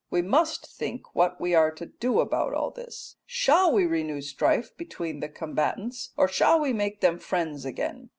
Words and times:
We 0.09 0.23
must 0.23 0.65
think 0.65 1.13
what 1.13 1.39
we 1.39 1.53
are 1.53 1.69
to 1.73 1.85
do 1.85 2.21
about 2.21 2.55
all 2.55 2.71
this. 2.71 3.17
Shall 3.27 3.71
we 3.71 3.85
renew 3.85 4.19
strife 4.21 4.75
between 4.75 5.19
the 5.19 5.29
combatants 5.29 6.09
or 6.17 6.27
shall 6.27 6.59
we 6.59 6.73
make 6.73 7.01
them 7.01 7.19
friends 7.19 7.65
again? 7.65 8.09